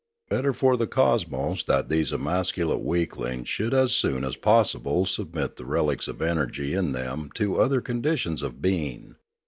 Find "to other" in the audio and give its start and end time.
7.35-7.81